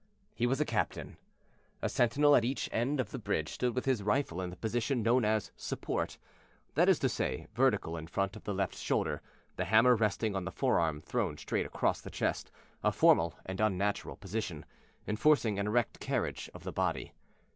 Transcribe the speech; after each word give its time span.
He 0.33 0.47
was 0.47 0.59
a 0.59 0.65
captain. 0.65 1.17
A 1.83 1.87
sentinel 1.87 2.35
at 2.35 2.43
each 2.43 2.67
end 2.71 2.99
of 2.99 3.11
the 3.11 3.19
bridge 3.19 3.49
stood 3.49 3.75
with 3.75 3.85
his 3.85 4.01
rifle 4.01 4.41
in 4.41 4.49
the 4.49 4.55
position 4.55 5.03
known 5.03 5.23
as 5.23 5.51
"support," 5.55 6.17
that 6.73 6.89
is 6.89 6.97
to 6.97 7.07
say, 7.07 7.45
vertical 7.53 7.95
in 7.95 8.07
front 8.07 8.35
of 8.35 8.43
the 8.43 8.51
left 8.55 8.73
shoulder, 8.73 9.21
the 9.57 9.65
hammer 9.65 9.95
resting 9.95 10.35
on 10.35 10.43
the 10.43 10.51
forearm 10.51 11.01
thrown 11.01 11.37
straight 11.37 11.67
across 11.67 12.01
the 12.01 12.09
chest 12.09 12.49
a 12.83 12.91
formal 12.91 13.35
and 13.45 13.61
unnatural 13.61 14.15
position, 14.15 14.65
enforcing 15.07 15.59
an 15.59 15.67
erect 15.67 15.99
carriage 15.99 16.49
of 16.55 16.63
the 16.63 16.73
body. 16.73 17.13